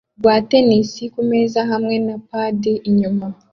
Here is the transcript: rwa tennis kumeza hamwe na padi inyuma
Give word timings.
rwa 0.19 0.35
tennis 0.49 0.91
kumeza 1.15 1.61
hamwe 1.71 1.95
na 2.07 2.15
padi 2.27 2.73
inyuma 2.89 3.27